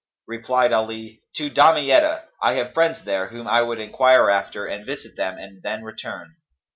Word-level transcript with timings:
Replied 0.25 0.73
Ali, 0.73 1.21
"To 1.35 1.51
Damietta: 1.51 2.25
I 2.41 2.53
have 2.53 2.73
friends 2.73 3.03
there, 3.05 3.27
whom 3.27 3.47
I 3.47 3.61
would 3.61 3.79
enquire 3.79 4.31
after 4.31 4.65
and 4.65 4.83
visit 4.83 5.15
them 5.15 5.37
and 5.37 5.61
then 5.61 5.83
return." 5.83 6.37